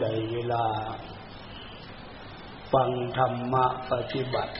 [0.00, 0.64] ได้เวลา
[2.72, 4.54] ฟังธรรมะปฏิบัติ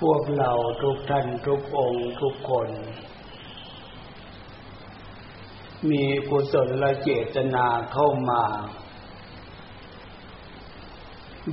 [0.00, 0.50] พวกเรา
[0.82, 2.68] ทุกท่านทุกองค์ทุกคน
[5.90, 8.42] มีกุศลละเจตนาเข้ามา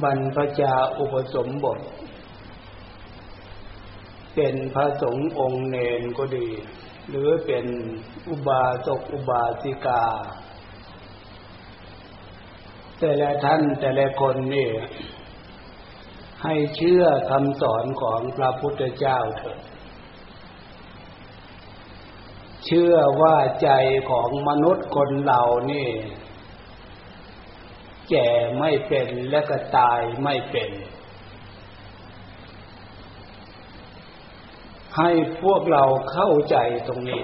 [0.03, 1.79] บรรพชาอุปสมบท
[4.35, 6.49] เป็นพระสงฆ์องค์เนนก็ดี
[7.09, 7.65] หรือเป็น
[8.29, 10.03] อุบาสกอุบาสิกา
[12.99, 14.69] แต่ละท่านแต่ละคนนี่
[16.43, 19.59] ให้เชื่อคำสอนของพระพุทธเจ้าเถอะ
[22.65, 23.69] เชื่อว่าใจ
[24.11, 25.41] ของมนุษย์คนเรา
[25.71, 25.89] นี่
[28.09, 28.27] แก่
[28.59, 30.69] ไม่เป็นและก็ตายไม่เป็น
[34.97, 35.09] ให้
[35.43, 37.21] พวกเราเข้าใจตรงนี้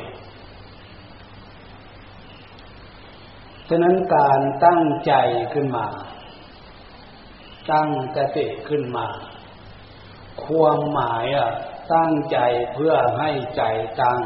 [3.69, 5.13] ฉะนั้นการตั้งใจ
[5.53, 5.87] ขึ้นมา
[7.71, 9.07] ตั้งสติขึ้นมา
[10.43, 11.51] ความหมายอะ
[11.93, 12.37] ตั้งใจ
[12.73, 13.63] เพื่อให้ใจ
[14.01, 14.19] ตั้ง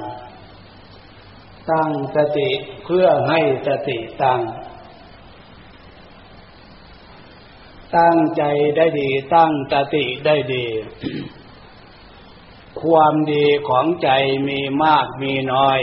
[1.71, 2.49] ตั้งสติ
[2.85, 4.41] เพื่อให้สติตั้ง
[7.97, 8.43] ตั้งใจ
[8.77, 10.65] ได้ดี ตั้งสติได้ดี
[12.83, 14.09] ความดีของใจ
[14.47, 15.79] มีมากมีน้อย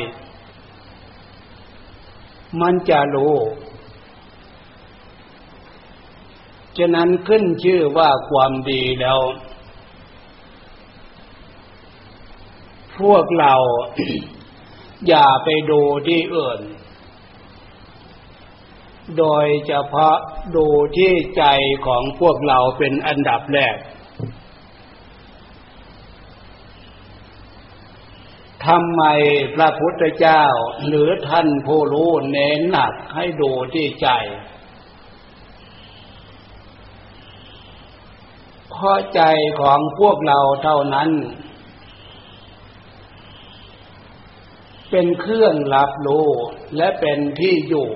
[2.61, 3.37] มันจะรู้
[6.79, 9.21] ฉะนั้นขึ้นชื่อว่าความดีแล้ว
[12.99, 13.55] พวกเรา
[15.09, 16.61] อย่าไปดูที่อื่น
[19.19, 20.17] โดยเฉพาะ
[20.57, 21.45] ดูที่ใจ
[21.87, 23.77] ของพวกเราเป็นอันดับแรก
[28.67, 29.03] ทำไม
[29.55, 30.45] พระพุทธเจ้า
[30.87, 34.09] หรือท่านผู้รู้เน้นหนักให้ดูที่ใจ
[38.71, 39.23] เพราะใจ
[39.61, 41.11] ของพวกเราเท่านั้น
[44.91, 46.29] เป็นเครื่องรับรู้
[46.77, 47.91] และเป็นที่อยู่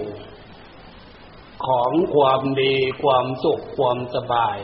[1.67, 4.59] ของความดีความสุขความสบาย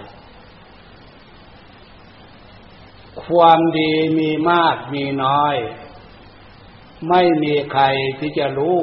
[3.26, 5.56] ความดีมีมากมีน้อย
[7.08, 7.84] ไม่มีใคร
[8.18, 8.80] ที่จะรู้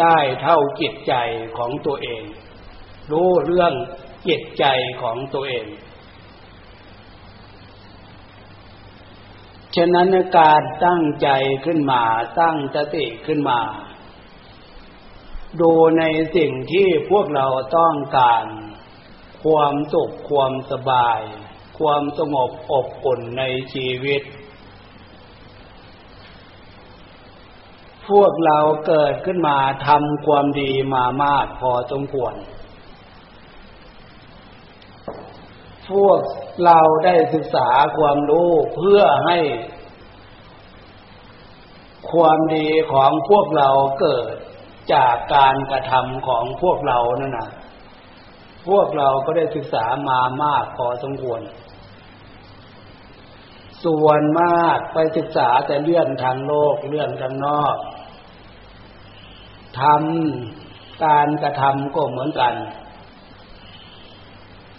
[0.00, 1.14] ได้เท่าจิตใจ
[1.56, 2.22] ของตัวเอง
[3.12, 3.72] รู้เรื่อง
[4.28, 4.64] จิตใจ
[5.02, 5.66] ของตัวเอง
[9.76, 10.08] ฉะนั้น
[10.38, 11.28] การตั้งใจ
[11.64, 12.02] ขึ้นมา
[12.40, 13.60] ตั้งสติขึ้นมา
[15.60, 16.02] ดูใน
[16.36, 17.46] สิ่งที่พวกเรา
[17.78, 18.44] ต้องการ
[19.44, 21.20] ความสุขความสบาย
[21.78, 23.42] ความสงบอบอุ่นใน
[23.74, 24.22] ชีวิต
[28.08, 32.34] พวกเราเกิดขึ้นมาทำความดีมามากพอสมควร
[35.90, 36.20] พวก
[36.64, 37.68] เราได้ศึกษา
[37.98, 39.38] ความรู้เพื่อให้
[42.12, 43.68] ความดีของพวกเรา
[44.00, 44.26] เกิด
[44.94, 47.50] จากการกระทำของพวกเรานั่นนะ
[48.68, 51.40] พวกเราก็ได้ศึกษามามากพอสมควร
[53.84, 57.76] ส่วนมากไปศึกษาแต่เรื่องทางโลกเรื่องทางนอก
[59.80, 62.54] ทำการกระทำก็เหมือนกัน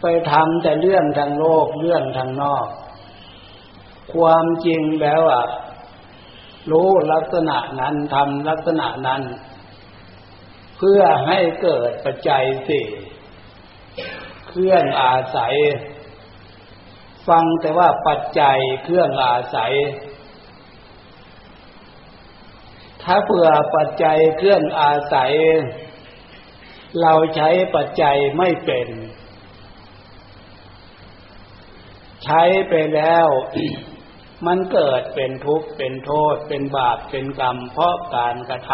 [0.01, 2.67] ไปทำแต่เรื่องทางโลกเรื่องทางนอก
[4.13, 5.45] ความจริงแล้วอะ
[6.71, 9.21] รู้ลักษณะนั้นทำลักษณะนั้น
[10.77, 12.85] เพื่อให้เกิดปัจจัยสี่
[14.49, 15.55] เครื่องอาศัย
[17.27, 19.73] ฟังแต่ว่าปัจจัยเครื่องอาศัย
[23.09, 25.33] ถ้าเผื่อปัจจัยเครื่องอาศัย
[27.01, 28.87] เราใช้ปัจจัยไม่เป็น
[32.23, 33.27] ใช้ไปแล้ว
[34.45, 38.71] มันเกิดเป็นทุกข์เป็นโทษ เป็นบาปเป็นกรรม เพราะการกระท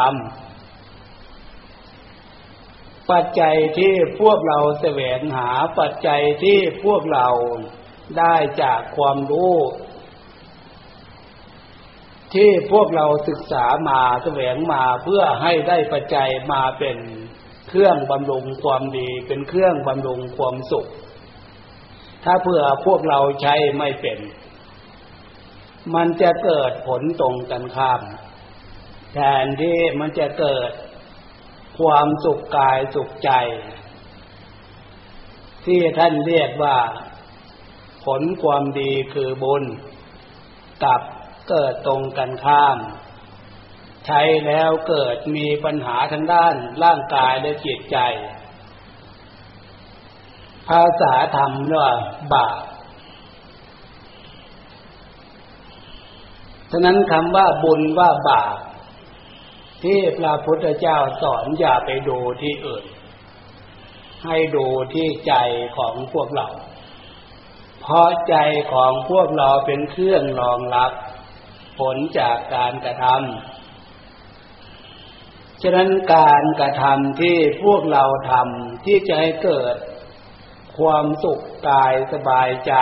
[2.13, 7.27] ำปัจจัยที่พวกเราแสวงหาปัจจัยที่พวกเรา
[8.17, 9.55] ได้จากความรู้
[12.33, 16.97] ที่พวกเราศึกษามาแสวงมาเพื่อให้ได้ปัจจัยมาเป็น
[17.69, 20.89] เครื่องบำรุงความดี เป็นเครื่องบำรุงความสุข
[22.23, 24.19] ถ้าเพื่อพวกเราใช้ไม่เป็น
[25.95, 28.01] มันจะเกิดผลตรงกันข้าม
[29.13, 30.71] แทนที่มันจะเกิด
[31.79, 33.31] ความสุขกายสุขใจ
[35.65, 36.77] ที่ท่านเรียกว่า
[38.05, 39.63] ผลความดีคือบุญ
[40.85, 41.01] กับ
[41.49, 42.77] เกิดตรงกันข้าม
[44.05, 47.97] ใช้แล้วเกิดมีปัญหาทางด้านร่างกายและจิตใจ
[50.67, 51.89] ภาษาธรรมว่า
[52.33, 52.61] บาป
[56.71, 58.57] ฉะนั้นคำว่าบุญว่าบาป
[59.83, 62.85] ที่พระพุทธเจ้าสอนอย่าไปดูที่อื่น
[64.25, 65.33] ให้ดูที่ใจ
[65.77, 66.47] ของพวกเรา
[67.81, 68.35] เพราะใจ
[68.73, 70.91] ของพวกเราเป็นเครื่องรองรับ
[71.79, 73.17] ผลจากการกระทำ
[75.61, 79.75] ฉะนั้นการกระทำที่พวกเราทำที่จะให้เกิด
[80.77, 82.73] ความสุขกายสบายใจ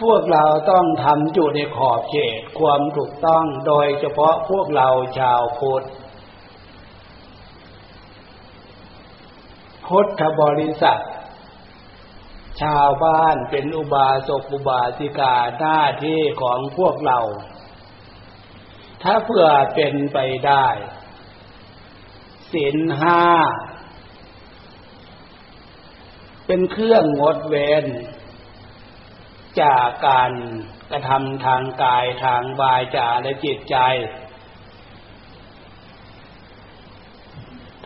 [0.00, 4.88] พวกเราต้องทำอยู่ในขอบเขตความถูกต้องโดยเฉพาะพวกเรา
[5.18, 5.82] ชาวพุทธ
[9.86, 11.00] พุทธบริษัท
[12.62, 17.18] ชาวบ้านเป็นอุบาสกอุบาสิกาหน้าที่ของพวกเรา
[19.02, 20.66] ถ้าเพื่อเป็นไปได้
[22.52, 23.22] ศีลห้า
[26.46, 27.84] เป็นเครื่องงดเว้น
[29.62, 30.32] จากการ
[30.90, 33.76] กระทำทางกายทางวายจาและจิตใจ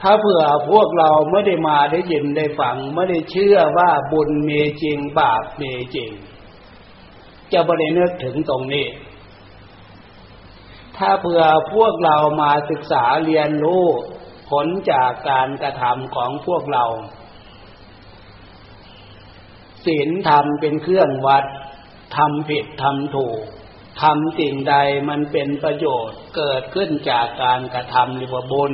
[0.06, 6.10] ถ้าเผื่อพวกเราไม่ได้มาได้ยินได้ฟังไม่ได้เชื่อว่าบุญมีจริงบาปมีจริง
[7.52, 8.86] จะไม่ได้นึกถึงตรงนี้
[10.96, 11.42] ถ้าเผื่อ
[11.74, 13.84] พวกเรามาศึกษาเรียนรู้
[14.50, 16.84] ผลจากการกระทำของพวกเรา
[19.86, 21.44] ศีลธรรมเป็นเครื่องวัด
[22.16, 23.42] ทำผิดทำถูก
[24.02, 24.74] ทำสิ่งใด
[25.08, 28.72] มันเป็นประโยชน์เกิดขึ้นจากการกระทำหรือว่าบุญ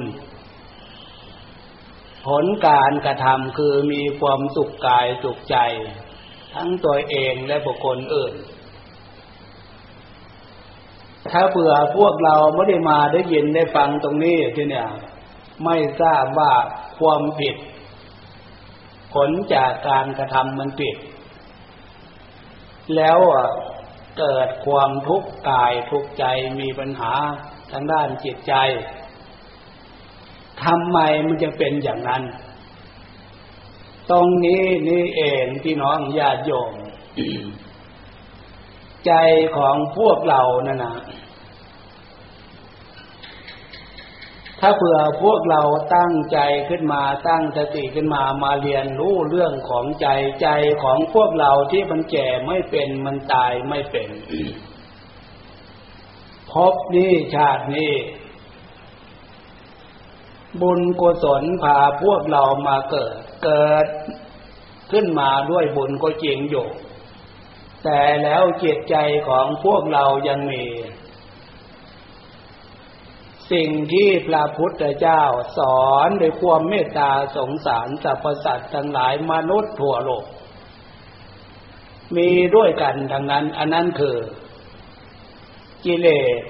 [2.26, 5.56] ผลการกระทำคือมีความสุขกายสุขใจ
[6.54, 8.34] ทั้งตัวเองและบุคคลอื่น
[11.32, 14.88] ถ้าเผื่อพวกเราไม่ได้มาได้ยินได้ฟังตรงนี้ที่เนี่ย
[15.64, 16.52] ไม่ทราบว่า
[16.98, 17.56] ความผิด
[19.14, 20.96] ผลจากการกระทำมันผิด
[22.96, 23.18] แล้ว
[24.18, 26.24] เกิดความทุกข์กายทุกข์ใจ
[26.60, 27.12] มีปัญหา
[27.72, 28.54] ทางด้านจิตใจ
[30.64, 32.22] ทำไมมันจะเป็นอย่างนั้น
[34.10, 36.72] ตรงนี้นี่เองพี่น้องญาติโยม
[39.06, 39.12] ใจ
[39.56, 40.94] ของพวกเรานั่นนะ
[44.60, 45.62] ถ้าเผื่อพวกเรา
[45.96, 50.08] ตั้งใจขึ้นมาตั้งสติขึ้นมามาเรียนรู้เรื่องของใจ
[50.42, 50.48] ใจ
[50.82, 54.08] ของพวกเราที่มันแก่ไม่เป็นมันตายไม่เป็น
[56.50, 57.92] พบนี้ชาตินี้
[60.62, 63.86] บุญกุศลพาพวกเรามาเกิด เกิด
[64.92, 66.66] ขึ้นมาด้วยบุญก็จริงอยู่
[67.84, 68.96] แต่แล้วจิตใจ
[69.28, 70.64] ของพวกเรายังมี
[73.52, 75.22] สิ่งที่พระพุทธเจ้า
[75.58, 80.24] สอนด้วยความเมตตาสงสารสรรพสัตว์ทั้งหลายมนุษย์ทั่วโลก
[82.16, 84.16] มีด้วยกันทั้งนั้น อันนั้นคือ
[85.84, 86.40] กิเลส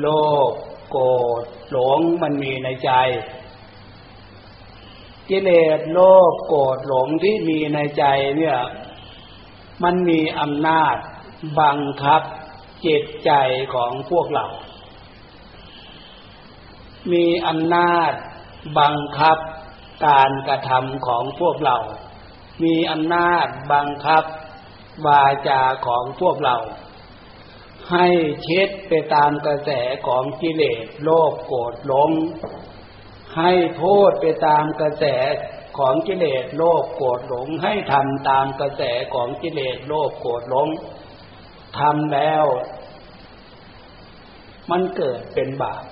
[0.00, 0.06] โล
[0.50, 0.52] ภ
[0.90, 1.06] โกร
[1.42, 2.90] ธหลงมันมีในใจ
[5.30, 5.98] กิเลสโล
[6.30, 8.04] ภโกรธหลงที่มีในใจ
[8.36, 8.58] เนี่ย
[9.82, 10.96] มันมีอำนาจ
[11.60, 12.22] บังคับ
[12.86, 13.32] จิตใจ
[13.74, 14.46] ของพวกเรา
[17.12, 18.12] มีอำนาจ
[18.78, 19.38] บังคับ
[20.06, 21.76] การกระทำของพวกเรา
[22.64, 24.24] มีอำนาจบังคับ
[25.06, 26.56] วาจาของพวกเรา
[27.92, 28.06] ให้
[28.42, 29.70] เช็ดไปตามกระแส
[30.06, 32.10] ของกิเลสโลภโกรธหลง
[33.36, 35.04] ให้โทษไปตามกระแส
[35.78, 38.82] ของกิเลสโลภโกรธหลง ให้ทำตามกระแส
[39.14, 40.68] ของกิเลสโลภโกรธหลง
[41.78, 42.44] ทำแล้ว
[44.70, 45.82] มันเกิดเป็นบาป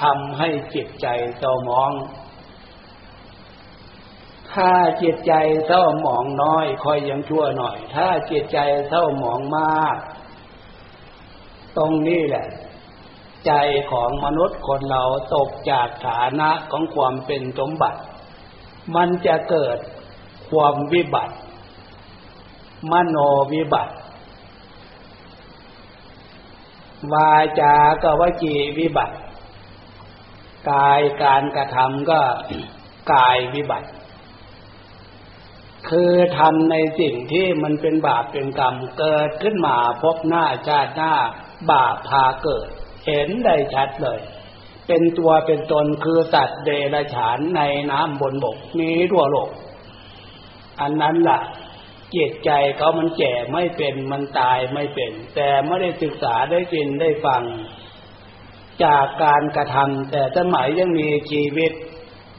[0.00, 1.06] ทำให้จิตใจ
[1.38, 1.92] เศร้าหมอง
[4.52, 5.32] ถ้าจิตใจ
[5.66, 9.96] เศร้าหมองน้อยคอยยังชั่วหน่อย ถ้าจิตใจเศร้าหมองมาก
[11.76, 12.46] ตรงนี้แหละ
[13.46, 13.52] ใจ
[13.92, 15.02] ของมนุษย์คนเรา
[15.34, 18.00] ตกจากฐานะของความเป็นสมบัติ
[18.94, 19.78] มันจะเกิด
[20.50, 21.34] ความวิบัติ
[22.90, 23.16] มโน
[23.52, 23.94] วิบัติ
[27.12, 29.16] วาจากวจีวิบัติ
[30.70, 32.20] กายการกระทำก็
[33.12, 33.88] กายวิบัติ
[35.88, 41.14] คือทำในสิ่งที่มันเป็นบาปเป็นกรรมเกิดขึ้นมาพบหน้าชาติหน้า
[41.70, 42.68] บาปพาเกิด
[43.06, 44.20] เห็นได้ชัดเลย
[44.86, 49.50] เป็นตัวเป็นตนคือสัตว์เดรัจฉานในน้ำบนบกนี้ทั่วโลก
[50.80, 51.40] อันนั้นละ่ะ
[52.14, 57.42] จิตใจเขามันแก่ไม่เป็นมันตายไม่เป็น แต่ไม่ได้ศึกษาได้กินได้ฟัง
[58.84, 61.72] จากการกระทำแต่สมัยยังมีชีวิต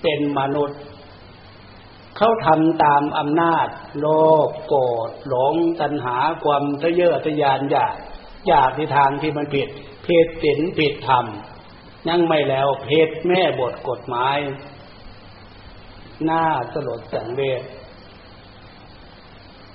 [0.01, 0.79] เป็นมนุษย์
[2.17, 3.67] เขาทำตามอำนาจ
[3.99, 4.05] โล
[4.47, 7.95] ภโกรธหลงตัณหาความทะเยอทะยานอยาก
[8.47, 9.69] อยากในทางที่มันผิด
[10.11, 11.25] เพศศีลผิดธรรม
[12.07, 14.37] ยังไม่แล้วเพศแม่บทกฎหมาย
[16.25, 17.63] หน้าสลดสังเวช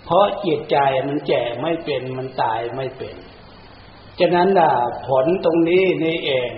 [0.05, 0.76] เพราะจิตใจ
[1.07, 3.16] มันแก่ไม่เป็นมันตายไม่เป็น
[4.19, 4.73] ฉะนั้นน่ะ
[5.07, 6.50] ผลตรงนี้นี่เอง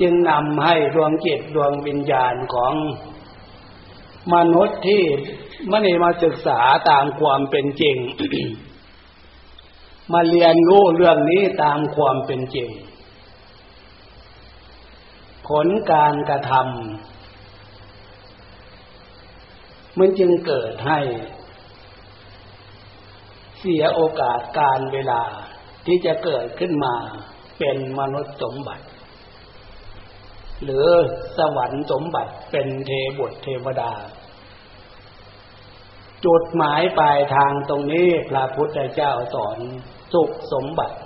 [0.00, 2.74] จึงนำให้ดวงจิตดวงวิญญาณของ
[4.34, 5.02] มนุษย์ที่
[5.68, 7.96] ไม่ได้มาศึกษาตามความเป็นจริง
[10.12, 12.70] มาเรียนรู้เรื่องนี้ตามความเป็นจริง
[15.48, 16.64] ผลการกระทำ
[19.98, 21.00] มันจึงเกิดให้
[23.58, 25.22] เสียโอกาสการเวลา
[25.86, 26.94] ที่จะเกิดขึ้นมา
[27.58, 28.84] เป็นมนุษย์สมบัติ
[30.64, 30.86] หรือ
[31.38, 33.92] สวรรค์สมบัติเป็นเทบุตรเทวดา
[36.24, 39.58] จุดหมายปลายทางตรงนี้พระพุทธเจ้าสอน
[40.12, 40.96] สุขสมบัติ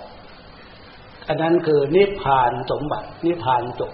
[1.27, 3.93] อันนั้นคือนิพพานสมบัตินิพพานจบ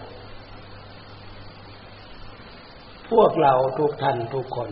[3.12, 4.70] พวกเราทุกท่านทุกคน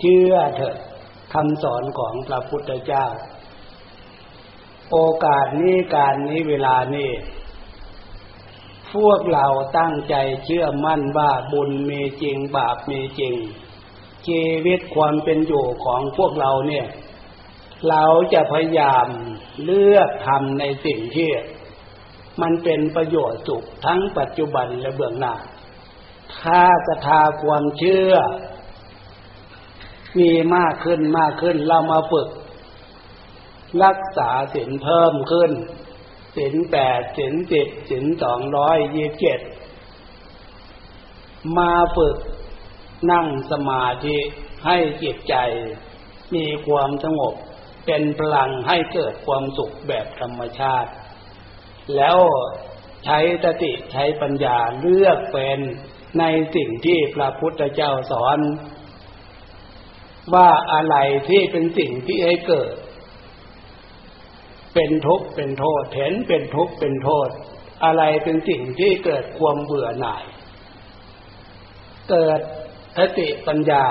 [0.00, 0.76] เชื่อเถอะ
[1.34, 3.06] คำสอนของพระพุทธเจ้า
[4.90, 7.10] โอกาสนี้การนี้เวลานี้
[8.94, 9.46] พวกเรา
[9.78, 10.14] ตั้งใจ
[10.44, 13.34] เชื่อมั่นว่าบุญมีจริงบาปมีจริง
[14.26, 16.86] ชีวิตความเป็นอยู่ของพวกเราเนี่ย
[17.88, 19.06] เราจะพยายาม
[19.64, 21.30] เลือกทำในสิ่งที่
[22.42, 25.34] มันเป็นประโยชน์สุขทั้งปัจจุบันและเบื้องหน้า
[26.42, 28.12] ถ้าศรัทธาความเชื่อ
[30.18, 32.28] มีมากขึ้นมากขึ้นเรามาฝึก
[33.84, 35.50] รักษาศีลเพิ่มขึ้น
[36.36, 39.40] ศีลแปดศีลสิบศีลสองร้อยยี่สิบเจ็ด
[41.58, 42.16] มาฝึก
[43.10, 44.16] นั่งสมาธิ
[44.66, 45.34] ให้จิตใจ
[46.34, 47.34] มีความสงบ
[47.86, 50.90] เป็นพลังให้เกิดความสุขแบบธรรมชาติ
[51.96, 52.18] แล้ว
[53.04, 55.60] ใช้สติใช้ปัญญาเลือกเป็น
[56.18, 56.24] ใน
[56.56, 58.38] สิ่งที่พระพุทธเจ้าสอน
[60.34, 60.96] ว่าอะไร
[61.28, 62.74] ที่เป็นสิ่งที่ให้เกิด
[64.74, 67.28] เป็นทุกข์เป็นโทษเห็นเป็นทุกข์เป็นโทษ
[67.84, 70.24] อะไรเป็นสิ่งที่เกิดความเบื่อหน่าย
[72.10, 72.40] เกิด
[72.98, 73.84] สติปัญญา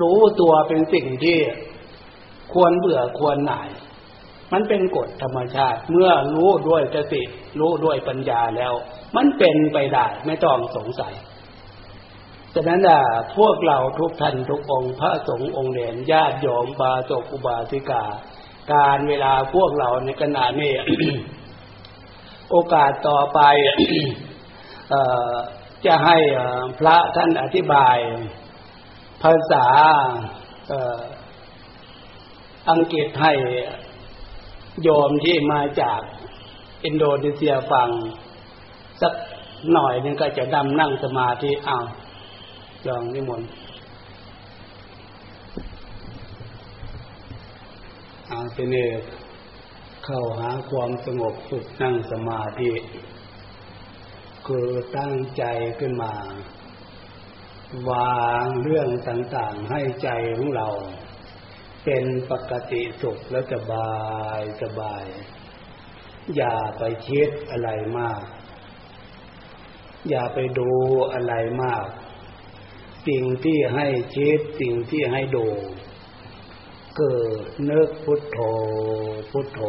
[0.00, 1.38] รู้ตัวเป็นสิ่งที่
[2.52, 3.68] ควรเบื่อควรหน่าย
[4.52, 7.22] มันเป็นกฎธรรมชาติ เมื่อรู้ด้วยสติ
[7.60, 8.72] รู้ด้วยปัญญาแล้ว
[9.16, 11.14] มันเป็นไปได้ไม่ต้องสงสัย
[12.54, 13.00] ฉะนั้นอะ
[13.36, 18.04] พวกเราทุกท่านทุกองค์พระสงฆ์องค์เหรียญญาติโยมบาศกอุบาสิกา
[18.72, 20.72] การเวลาพวกเราในขณะนี้
[22.50, 23.40] โอกาสต่อไป
[25.86, 26.18] จะให้
[26.78, 27.96] พระท่านอธิบาย
[29.22, 29.66] ภาษา
[32.70, 33.32] อังกฤษให้
[34.82, 36.00] โยมที่มาจาก
[36.84, 37.88] อินโดนีเซียฟัง
[39.02, 39.12] สัก
[39.72, 41.78] หน่อยนึงก็จะดำนั่งสมาธิเอา
[42.86, 43.50] จองนิมนต์
[48.30, 48.76] อาเสน
[50.04, 52.72] เข้าหาความสงบฝึกนั่งสมาธิ
[54.46, 55.44] คือตั้งใจ
[55.78, 56.14] ขึ้นมา
[57.90, 60.68] วางเรื่องต่างๆให้ใจของเรา
[61.84, 63.94] เป็นปกติสุขแล้วสบา
[64.38, 65.04] ยสบาย
[66.36, 68.20] อย่าไปคิดอะไรมาก
[70.08, 70.70] อย่าไปดู
[71.12, 71.86] อะไรมาก
[73.08, 75.46] สิ่งที่ให้คิดสิ่งที่ให้ดู
[76.96, 78.38] เกิดนึกพุทโธ
[79.30, 79.60] พุทโธ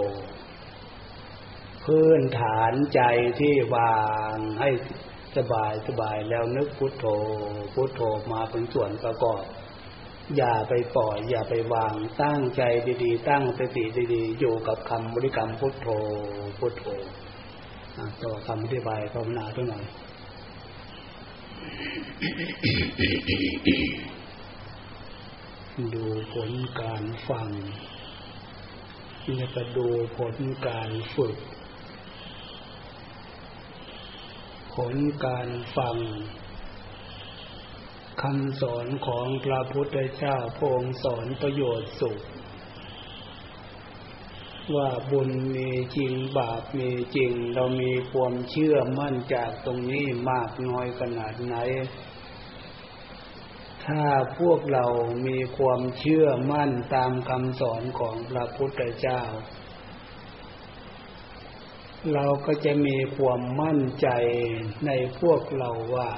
[1.85, 3.01] พื้นฐานใจ
[3.39, 3.99] ที่วา
[4.33, 4.69] งให้
[5.37, 7.05] สบายสบายแล้วนึกพุทโธ
[7.73, 8.01] พุทโธ
[8.31, 9.43] มาเป็นส่วนประกอบ
[10.37, 12.61] อย่าไปปล่อย อย่าไปวางตั้งใจ
[13.03, 15.87] ดีๆ ตั้งสติดีๆ อยู่กับคำบริกรรมพุทโธ
[16.59, 16.83] พุทโธ
[18.23, 19.83] ต่อคำอธิบายภาวนาตัวหน่อย
[25.93, 27.49] ดูผลการฟัง
[29.37, 30.35] แล้วก็ดูผล
[30.67, 31.35] การฝึก
[34.75, 34.95] ผล
[35.25, 35.97] การฟัง
[38.21, 42.19] คำสอนของพระพุทธเจ้าพงสอนประโยชน์สุข
[44.73, 51.55] ว่าบุญมีจริงบาปมีจริง เรามีความเชื่อมั่นจากตรงนี้มากน้อยขนาดไหน
[53.85, 54.03] ถ้า
[54.39, 54.85] พวกเรา
[55.27, 59.21] มีความเชื่อมั่นตามคำสอนของพระพุทธเจ้า
[62.13, 64.07] เราก็จะมีความมั่นใจ
[64.85, 66.09] ในพวกเราว่า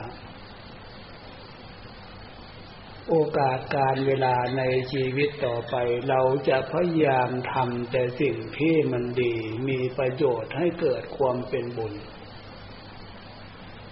[3.12, 5.76] โอกาสการเวลาในชีวิตต่อไป
[6.10, 9.34] เราจะพยายามทำแต่สิ่งที่มันดี
[9.70, 11.94] มีประโยชน์ให้เกิดความเป็นบุญ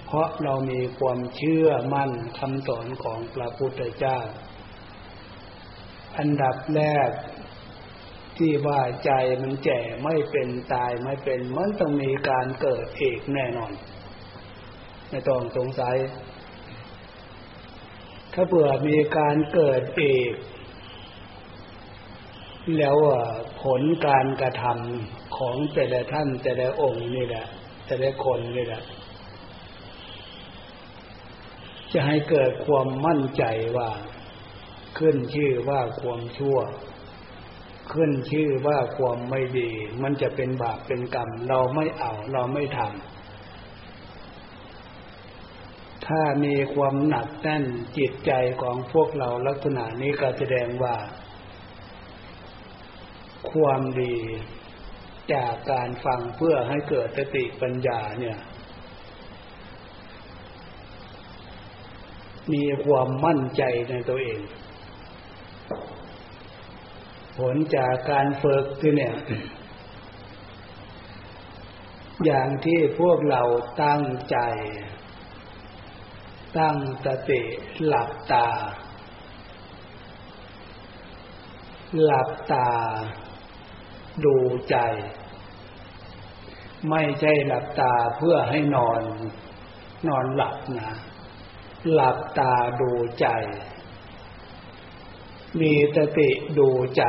[0.05, 4.19] เพราะเรามีความเชื่อมั่นคำสอนของพระพุทธเจ้า
[6.17, 7.10] อันดับแรก
[8.38, 13.72] ที่ว่าใจมันแก่ไม่เป็นตายไม่เป็น มันต้องมีการเกิดเอกแน่นอน
[15.10, 15.95] ไม่ต้องสงสัย
[18.35, 20.33] ถ้าเผื่อมีการเกิดเอก
[22.77, 22.97] แล้ว
[23.63, 27.45] ผลการกระทำของแต่ละท่านแต่ละองค์นี่แหละ
[27.87, 28.83] แต่ละคนนี่แหละ
[31.93, 33.43] จะให้เกิดความมั่นใจ
[33.77, 33.89] ว่า
[34.97, 36.57] ขึ้นชื่อว่าความชั่ว
[37.93, 39.69] ขึ้นชื่อว่าความไม่ดี
[40.01, 43.14] มันจะเป็นบาปเป็นกรรม เราไม่เอาเราไม่ทำ
[46.07, 47.63] ถ้ามีความหนักแน่น
[47.97, 48.31] จิตใจ
[48.62, 50.95] ของพวกเราลักษณะนี้ก็แสดงว่า
[53.51, 54.15] ความดี
[55.33, 58.38] จากการฟังเพื่อให้เกิดสติปัญญาเนี่ย
[62.53, 64.39] มีความมั่นใจในตัวเอง
[67.38, 69.15] ผลจากการฝึกคือเนี่ย
[72.25, 73.41] อย่างที่พวกเรา
[73.83, 74.38] ตั้งใจ
[76.57, 77.41] ตั้งสติ
[77.85, 78.47] หลับตา
[82.03, 82.69] หลับตา
[84.25, 84.38] ดู
[84.69, 84.77] ใจ
[86.89, 89.01] ไม่ใช่หลับตาเพื่อให้นอน
[90.07, 90.91] นอนหลับนะ
[91.93, 93.27] หลับตาดูใจ
[95.62, 97.03] มีสติดูใจ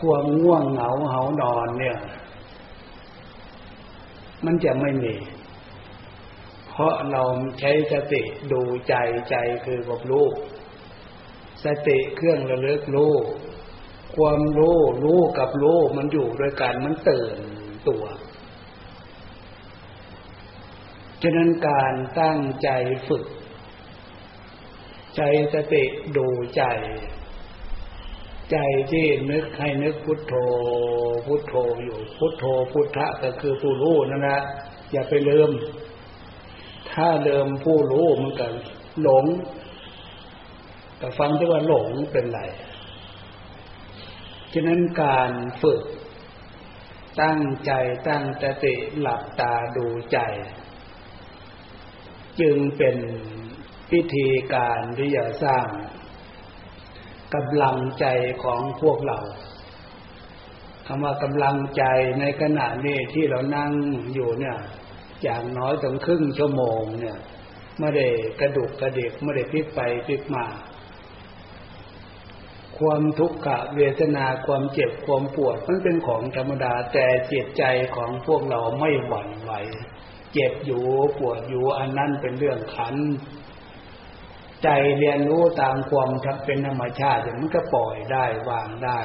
[0.00, 1.98] ความง่วงเหงาเหานอนเนี่ย
[4.44, 5.14] มันจะไม่มี
[6.74, 7.22] เพราะเรา
[7.60, 8.94] ใช้สติดูใจ
[9.30, 10.34] ใจคือกับลูก
[11.64, 13.14] สติเครื่องระลึกรู้
[14.16, 17.36] ความรู้รู้กับรู้มันอยู่ด้วยกันมันตื่น
[17.88, 18.04] ตัว
[21.22, 22.68] ฉะนั้นการตั้งใจ
[23.08, 23.24] ฝึก
[25.16, 25.22] ใจ
[25.54, 25.84] สติ
[26.16, 26.64] ดูใจ
[28.52, 28.58] ใจ
[28.92, 30.34] ที่นึกให้นึกพุทโธ
[31.26, 34.40] พุทโธอยู่ พุทโธพุทธะก็คือผู้รู้นั่นแหละ
[34.92, 35.50] อย่าไปลืม
[36.96, 38.46] ถ้าเดิมผู้รู้มันก็
[39.02, 39.24] หลง
[40.98, 42.40] แต่ฟังที่ว่าหลงเป็นไร
[44.52, 45.30] ฉะนั้นการ
[45.62, 45.82] ฝึก
[47.22, 47.72] ตั้งใจ
[48.08, 50.18] ตั้งสติหลับตาดูใจ
[52.40, 52.96] จึงเป็น
[53.90, 55.66] พิธีการที่จะสร้าง
[57.34, 58.06] กำลังใจ
[58.44, 59.18] ของพวกเรา
[60.86, 61.84] คำว่ากำลังใจ
[62.20, 63.72] ในขณะนี้ที่เรานั่ง
[64.14, 64.58] อยู่เนี่ย
[65.24, 67.18] อย่างน้อยถึงครึ่งชั่วโมงเนี่ย
[67.80, 68.06] ไม่ได้
[68.40, 70.46] กระดุกกระเดกไม่ได้พลิกไปพลิกมา
[72.78, 77.64] ความทุกข์ะเวทนาความเจ็บความปวดมันเป็นของธรรมดาแต่จิตใจ
[77.96, 79.52] ของพวกเราไม่หวั่นไหว
[80.32, 80.84] เจ็บอยู่
[81.18, 82.96] ปวดอยู่อันนั้นเป็นเรื่องขัน
[84.62, 89.00] ใจเรียนรู้ตามความทับเป็นธรรมชาติมันก็ปล่อยได้วางได้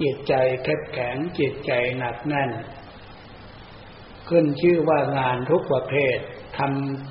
[0.00, 2.50] จิตใจแข็งแข็งจิตใจหนักแน่น
[4.28, 6.18] ขึ้นชื่อว่างานทุกประเภท
[6.58, 6.60] ท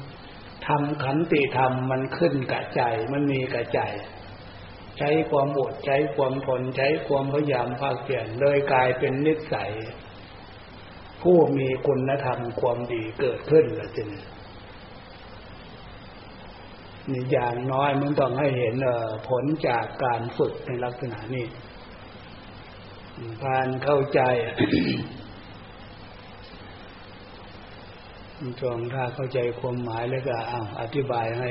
[0.08, 3.82] ำทำขันติธรรมมันขึ้นกับใจ มันมีกับใจ
[4.98, 9.72] ใช้ความอดใช้ความทนใช้ความพยายามภาคเปลี่ยนเลยกลายเป็นนิสัย
[11.22, 14.24] ผู้มีคุณธรรมความดีเกิดขึ้นล้วจีนี่
[17.12, 18.76] นี่อย่างน้อยมันต้องให้เห็น
[19.30, 21.46] ผลจากการฝึกในลักษณะนี้
[23.48, 24.22] การเข้าใจ
[28.62, 31.50] จองถ้าเข้าใจความหมายแล้วก็เอาอธิบายให้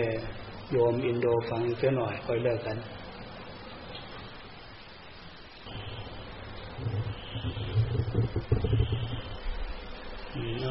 [0.70, 2.76] โยมอินโดฟังเสียหน่อยค่อยเลิกกัน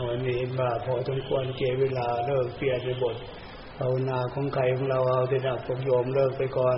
[0.08, 3.16] วันนี้มาพอสมควรเกเวลาเลิกเปลี่ยนในบท
[3.78, 6.78] ภาวนาของใครของเราเอาแต่ดับผมโยมเลิกไปก่อน